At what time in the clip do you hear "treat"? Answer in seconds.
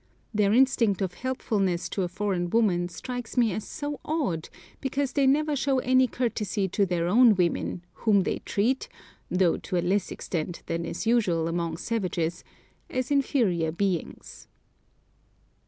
8.39-8.89